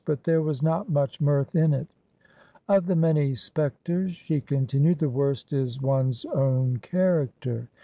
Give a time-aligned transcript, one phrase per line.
[0.03, 1.85] But there was not much mirth in it"
[2.67, 7.67] Of the many spectres," she continued," the worst is one's own character